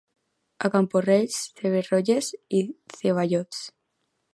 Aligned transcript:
A 0.69 0.71
Camporrells, 0.75 1.37
cebes 1.61 1.93
roges 1.95 2.33
i 2.63 2.67
ceballots. 2.99 3.67